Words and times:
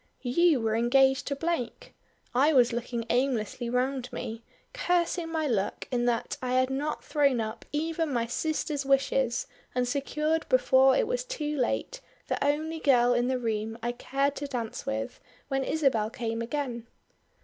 You 0.23 0.59
were 0.61 0.75
engaged 0.75 1.27
to 1.27 1.35
Blake. 1.35 1.93
I 2.33 2.53
was 2.53 2.73
looking 2.73 3.05
aimlessly 3.11 3.69
round 3.69 4.11
me, 4.11 4.41
cursing 4.73 5.29
my 5.31 5.45
luck 5.45 5.87
in 5.91 6.05
that 6.05 6.37
I 6.41 6.53
had 6.53 6.71
not 6.71 7.03
thrown 7.03 7.39
up 7.39 7.65
even 7.71 8.11
my 8.11 8.25
sister's 8.25 8.83
wishes 8.83 9.45
and 9.75 9.87
secured 9.87 10.49
before 10.49 10.95
it 10.97 11.05
was 11.05 11.23
too 11.23 11.55
late 11.55 12.01
the 12.29 12.43
only 12.43 12.79
girl 12.79 13.13
in 13.13 13.27
the 13.27 13.37
room 13.37 13.77
I 13.83 13.91
cared 13.91 14.35
to 14.37 14.47
dance 14.47 14.87
with 14.87 15.19
when 15.49 15.63
Isabel 15.63 16.09
came 16.09 16.41
again. 16.41 16.87